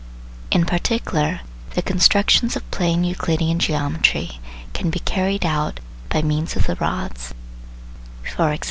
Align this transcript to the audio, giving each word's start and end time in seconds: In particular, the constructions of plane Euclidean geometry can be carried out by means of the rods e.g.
In 0.49 0.65
particular, 0.65 1.41
the 1.75 1.83
constructions 1.83 2.55
of 2.55 2.71
plane 2.71 3.03
Euclidean 3.03 3.59
geometry 3.59 4.39
can 4.73 4.89
be 4.89 4.97
carried 4.97 5.45
out 5.45 5.79
by 6.09 6.23
means 6.23 6.55
of 6.55 6.65
the 6.65 6.73
rods 6.77 7.35
e.g. 8.25 8.59